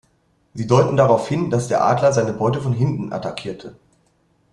[0.55, 3.75] Sie deuten darauf hin, dass der Adler seine Beute von hinten attackierte.